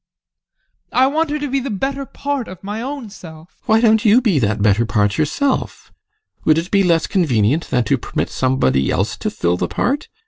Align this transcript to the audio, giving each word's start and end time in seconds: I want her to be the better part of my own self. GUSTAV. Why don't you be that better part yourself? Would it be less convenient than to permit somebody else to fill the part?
I 0.91 1.05
want 1.05 1.29
her 1.29 1.37
to 1.37 1.47
be 1.47 1.59
the 1.59 1.69
better 1.69 2.07
part 2.07 2.47
of 2.47 2.63
my 2.63 2.81
own 2.81 3.11
self. 3.11 3.49
GUSTAV. 3.59 3.67
Why 3.67 3.81
don't 3.81 4.03
you 4.03 4.19
be 4.19 4.39
that 4.39 4.59
better 4.59 4.83
part 4.83 5.19
yourself? 5.19 5.93
Would 6.43 6.57
it 6.57 6.71
be 6.71 6.81
less 6.81 7.05
convenient 7.05 7.69
than 7.69 7.83
to 7.83 7.99
permit 7.99 8.31
somebody 8.31 8.89
else 8.89 9.15
to 9.17 9.29
fill 9.29 9.57
the 9.57 9.67
part? 9.67 10.09